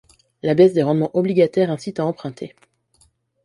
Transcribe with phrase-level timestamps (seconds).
[0.41, 2.55] La baisse des rendements obligataires incite à emprunter.